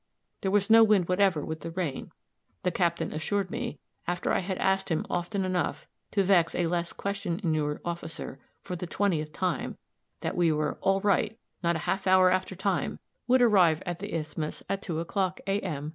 [0.41, 2.11] There was no wind whatever, with the rain;
[2.63, 3.77] the captain assured me,
[4.07, 8.75] after I had asked him often enough to vex a less question inured officer, for
[8.75, 9.77] the twentieth time,
[10.21, 14.15] that we were "all right" "not a half hour after time" "would arrive at the
[14.15, 15.89] isthmus at two o'clock, A.M.